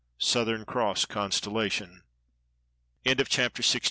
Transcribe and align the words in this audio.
[Southern 0.17 0.65
Cross 0.65 1.05
constellation] 1.05 2.01
CHAPTER 3.05 3.61
LXX. 3.61 3.79